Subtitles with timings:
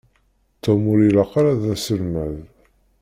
[0.63, 2.35] Tom ur ilaq ara d aselmad.